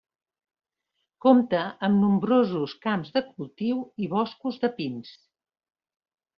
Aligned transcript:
Compta 1.25 1.59
amb 1.89 2.01
nombrosos 2.05 2.75
camps 2.87 3.13
de 3.19 3.25
cultiu 3.29 3.87
i 4.07 4.11
boscos 4.17 4.61
de 4.67 4.73
pins. 4.83 5.17